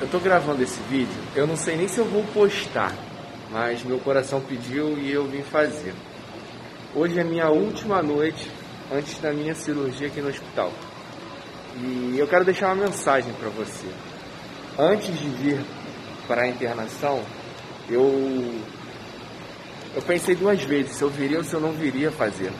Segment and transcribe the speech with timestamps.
[0.00, 2.92] eu tô gravando esse vídeo, eu não sei nem se eu vou postar,
[3.50, 5.94] mas meu coração pediu e eu vim fazer.
[6.94, 8.50] Hoje é minha última noite
[8.92, 10.70] antes da minha cirurgia aqui no hospital.
[11.78, 13.86] E eu quero deixar uma mensagem para você.
[14.78, 15.60] Antes de vir
[16.26, 17.22] para a internação,
[17.88, 18.60] eu
[19.94, 22.52] eu pensei duas vezes se eu viria ou se eu não viria fazer.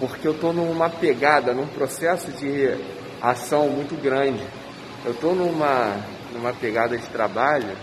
[0.00, 2.76] Porque eu estou numa pegada, num processo de
[3.22, 4.42] ação muito grande.
[5.04, 5.96] Eu estou numa,
[6.32, 7.76] numa pegada de trabalho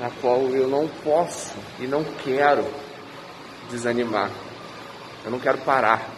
[0.00, 2.66] na qual eu não posso e não quero
[3.70, 4.30] desanimar.
[5.24, 6.10] Eu não quero parar.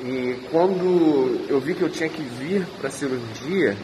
[0.00, 3.76] E quando eu vi que eu tinha que vir para a cirurgia,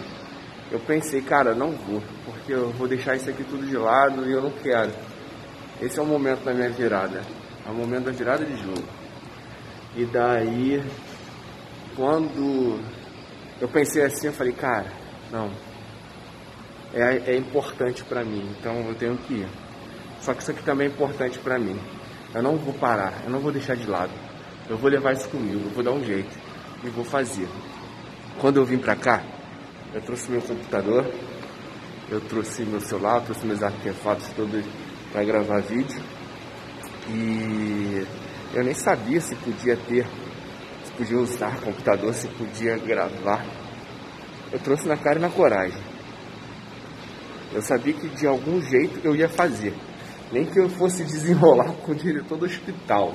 [0.70, 4.32] eu pensei, cara, não vou, porque eu vou deixar isso aqui tudo de lado e
[4.32, 4.92] eu não quero.
[5.80, 7.22] Esse é o momento da minha virada.
[7.66, 8.84] É o momento da virada de jogo.
[9.96, 10.82] E daí,
[11.96, 12.80] quando
[13.60, 14.92] eu pensei assim, eu falei, cara,
[15.32, 15.50] não.
[16.94, 19.48] É, é importante para mim, então eu tenho que ir.
[20.20, 21.76] Só que isso aqui também é importante para mim.
[22.32, 24.12] Eu não vou parar, eu não vou deixar de lado.
[24.68, 26.30] Eu vou levar isso comigo, eu vou dar um jeito
[26.84, 27.48] e vou fazer.
[28.40, 29.22] Quando eu vim pra cá,
[29.92, 31.04] eu trouxe meu computador,
[32.08, 34.64] eu trouxe meu celular, trouxe meus artefatos todos
[35.12, 36.00] para gravar vídeo.
[37.08, 38.06] E
[38.54, 40.06] eu nem sabia se podia ter,
[40.84, 43.44] se podia usar computador, se podia gravar.
[44.52, 45.93] Eu trouxe na cara e na coragem.
[47.54, 49.72] Eu sabia que de algum jeito eu ia fazer.
[50.32, 53.14] Nem que eu fosse desenrolar com o diretor do hospital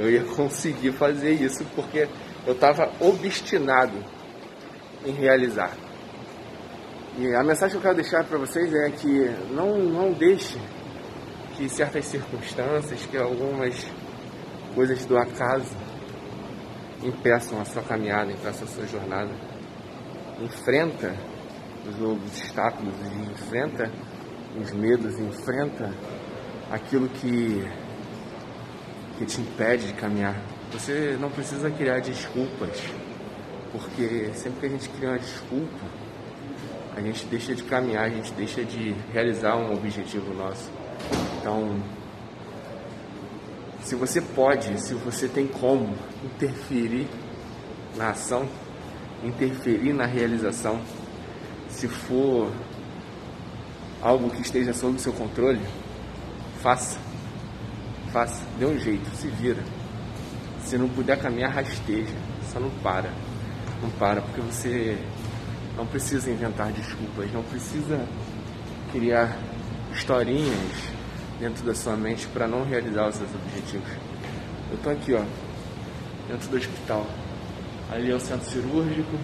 [0.00, 2.08] eu ia conseguir fazer isso porque
[2.46, 4.02] eu estava obstinado
[5.04, 5.76] em realizar.
[7.18, 10.58] E a mensagem que eu quero deixar para vocês é que não, não deixe
[11.54, 13.86] que certas circunstâncias, que algumas
[14.74, 15.76] coisas do acaso
[17.02, 19.30] impeçam a sua caminhada, impeçam a sua jornada.
[20.40, 21.14] Enfrenta
[21.88, 22.94] os obstáculos,
[23.32, 23.90] enfrenta
[24.60, 25.92] os medos, enfrenta
[26.70, 27.66] aquilo que
[29.20, 30.34] que te impede de caminhar.
[30.72, 32.82] Você não precisa criar desculpas,
[33.70, 35.84] porque sempre que a gente cria uma desculpa,
[36.96, 40.70] a gente deixa de caminhar, a gente deixa de realizar um objetivo nosso.
[41.38, 41.78] Então,
[43.82, 47.06] se você pode, se você tem como interferir
[47.96, 48.48] na ação,
[49.22, 50.80] interferir na realização,
[51.70, 52.52] se for
[54.02, 55.60] algo que esteja sob seu controle,
[56.62, 56.98] faça.
[58.12, 59.62] Faça, dê um jeito, se vira.
[60.64, 62.14] Se não puder caminhar, rasteja.
[62.52, 63.10] Só não para.
[63.82, 64.98] Não para, porque você
[65.76, 68.04] não precisa inventar desculpas, não precisa
[68.92, 69.38] criar
[69.92, 70.90] historinhas
[71.38, 73.88] dentro da sua mente para não realizar os seus objetivos.
[74.70, 75.22] Eu tô aqui, ó,
[76.28, 77.06] dentro do hospital.
[77.90, 79.18] Ali é o centro cirúrgico.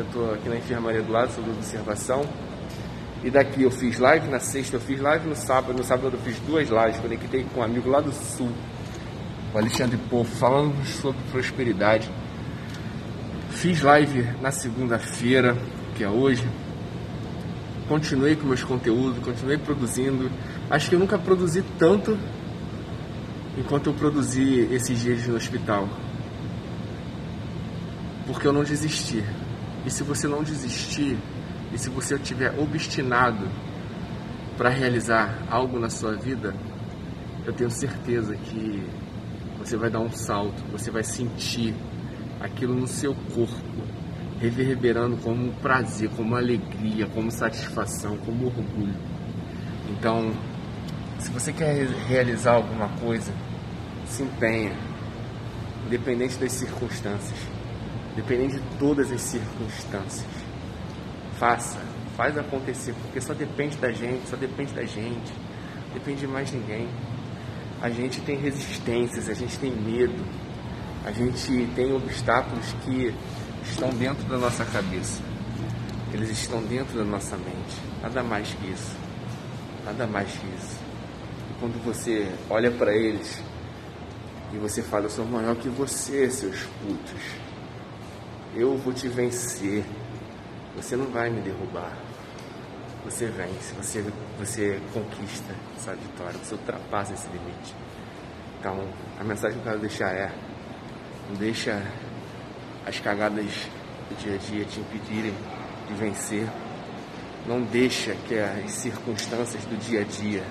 [0.00, 2.24] Eu tô aqui na enfermaria do lado, sobre observação.
[3.22, 6.20] E daqui eu fiz live, na sexta eu fiz live, no sábado, no sábado eu
[6.20, 8.48] fiz duas lives, conectei com um amigo lá do sul,
[9.52, 12.10] o Alexandre Povo, falando sobre prosperidade.
[13.50, 15.54] Fiz live na segunda-feira,
[15.94, 16.48] que é hoje.
[17.86, 20.30] Continuei com meus conteúdos, continuei produzindo.
[20.70, 22.18] Acho que eu nunca produzi tanto
[23.58, 25.86] enquanto eu produzi esses dias no hospital.
[28.26, 29.22] Porque eu não desisti.
[29.84, 31.16] E se você não desistir,
[31.72, 33.48] e se você estiver obstinado
[34.56, 36.54] para realizar algo na sua vida,
[37.46, 38.86] eu tenho certeza que
[39.58, 41.74] você vai dar um salto, você vai sentir
[42.40, 43.82] aquilo no seu corpo,
[44.40, 48.94] reverberando como um prazer, como alegria, como satisfação, como orgulho.
[49.90, 50.32] Então,
[51.18, 53.32] se você quer realizar alguma coisa,
[54.06, 54.72] se empenha,
[55.86, 57.38] independente das circunstâncias,
[58.12, 60.26] independente de todas as circunstâncias.
[61.38, 61.78] Faça,
[62.16, 65.32] faz acontecer, porque só depende da gente, só depende da gente,
[65.94, 66.88] depende de mais ninguém.
[67.80, 70.22] A gente tem resistências, a gente tem medo,
[71.04, 73.14] a gente tem obstáculos que
[73.64, 75.22] estão dentro da nossa cabeça,
[76.12, 78.96] eles estão dentro da nossa mente, nada mais que isso,
[79.84, 80.76] nada mais que isso.
[81.50, 83.42] E quando você olha para eles
[84.52, 87.22] e você fala, eu sou maior que você, seus putos,
[88.54, 89.84] eu vou te vencer.
[90.76, 91.96] Você não vai me derrubar.
[93.04, 94.04] Você vence, você,
[94.38, 97.74] você conquista essa vitória, você ultrapassa esse limite.
[98.58, 98.78] Então,
[99.18, 100.30] a mensagem que eu quero deixar é:
[101.28, 101.82] não deixa
[102.86, 103.68] as cagadas
[104.08, 105.34] do dia a dia te impedirem
[105.88, 106.46] de vencer.
[107.46, 110.44] Não deixa que as circunstâncias do dia a dia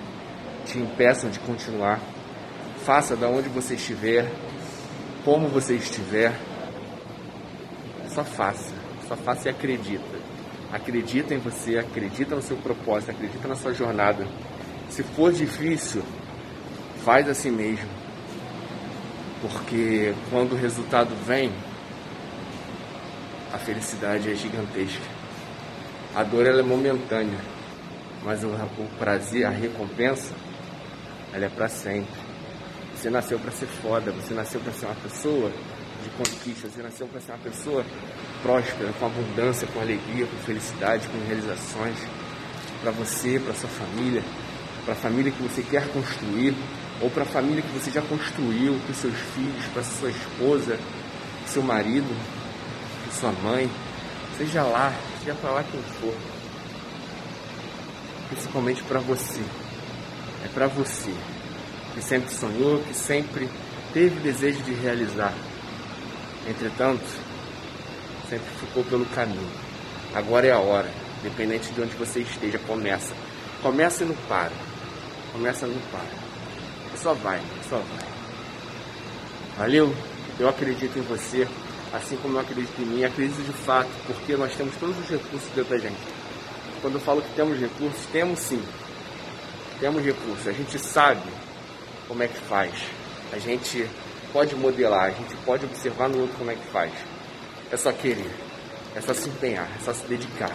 [0.65, 1.99] te impeçam de continuar.
[2.83, 4.27] Faça da onde você estiver,
[5.23, 6.33] como você estiver.
[8.19, 8.73] Só faça.
[9.07, 10.19] Só faça e acredita.
[10.73, 14.27] Acredita em você, acredita no seu propósito, acredita na sua jornada.
[14.89, 16.03] Se for difícil,
[17.05, 17.87] faz assim mesmo.
[19.41, 21.49] Porque quando o resultado vem,
[23.53, 25.05] a felicidade é gigantesca.
[26.13, 27.39] A dor ela é momentânea,
[28.21, 30.33] mas o, o prazer, a recompensa,
[31.31, 32.19] ela é para sempre.
[32.97, 35.49] Você nasceu para ser foda, você nasceu para ser uma pessoa
[36.03, 37.85] de conquista, você nasceu para ser uma pessoa
[38.41, 41.97] próspera, com abundância, com alegria, com felicidade, com realizações.
[42.81, 44.23] Para você, para sua família,
[44.85, 46.55] para a família que você quer construir,
[47.01, 50.79] ou para a família que você já construiu, para seus filhos, para sua esposa,
[51.45, 52.07] seu marido,
[53.11, 53.69] sua mãe,
[54.37, 56.15] seja lá, seja para lá quem for.
[58.29, 59.41] Principalmente para você.
[60.45, 61.13] É para você
[61.93, 63.49] que sempre sonhou, que sempre
[63.93, 65.33] teve desejo de realizar.
[66.49, 67.05] Entretanto,
[68.27, 69.47] sempre ficou pelo caminho.
[70.15, 73.13] Agora é a hora, independente de onde você esteja, começa.
[73.61, 74.51] Começa e não para.
[75.31, 76.97] Começa e não para.
[76.97, 78.07] Só vai, só vai.
[79.59, 79.95] Valeu?
[80.39, 81.47] Eu acredito em você,
[81.93, 83.03] assim como eu acredito em mim.
[83.03, 85.99] Acredito de fato, porque nós temos todos os recursos dentro da gente.
[86.81, 88.63] Quando eu falo que temos recursos, temos sim.
[89.79, 90.47] Temos recursos.
[90.47, 91.29] A gente sabe
[92.07, 92.73] como é que faz.
[93.31, 93.87] A gente
[94.31, 96.91] pode modelar, a gente pode observar no outro como é que faz.
[97.71, 98.31] É só querer,
[98.95, 100.51] é só se empenhar, é só se dedicar.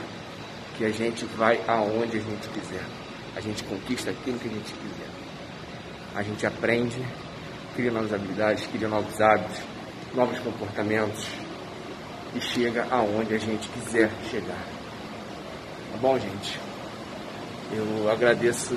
[0.77, 2.85] Que a gente vai aonde a gente quiser.
[3.37, 5.09] A gente conquista aquilo que a gente quiser.
[6.15, 7.05] A gente aprende,
[7.75, 9.61] cria novas habilidades, cria novos hábitos,
[10.15, 11.27] novos comportamentos
[12.35, 14.65] e chega aonde a gente quiser chegar.
[15.93, 16.59] Tá bom, gente?
[17.73, 18.77] Eu agradeço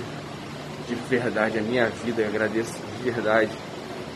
[0.88, 3.51] de verdade a minha vida, eu agradeço de verdade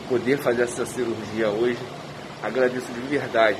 [0.08, 1.78] poder fazer essa cirurgia hoje.
[2.42, 3.58] Agradeço de verdade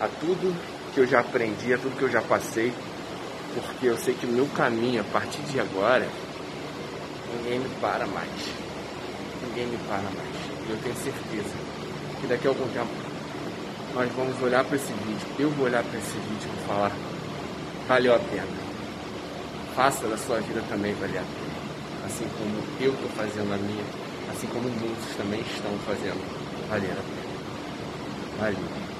[0.00, 0.54] a tudo
[0.94, 2.72] que eu já aprendi, a tudo que eu já passei,
[3.54, 6.06] porque eu sei que o meu caminho a partir de agora,
[7.34, 8.30] ninguém me para mais.
[9.46, 10.70] Ninguém me para mais.
[10.70, 11.54] Eu tenho certeza
[12.20, 12.90] que daqui a algum tempo
[13.94, 16.92] nós vamos olhar para esse vídeo, eu vou olhar para esse vídeo e vou falar,
[17.88, 18.70] valeu a pena.
[19.74, 21.50] Faça da sua vida também valer a pena
[22.10, 23.84] assim como eu estou fazendo a minha,
[24.30, 26.20] assim como muitos também estão fazendo
[26.68, 27.02] pena.
[28.38, 28.99] Valeu.